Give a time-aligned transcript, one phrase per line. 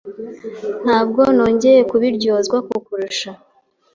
[0.83, 3.29] Ntabwo nongeye kubiryozwa kukurusha.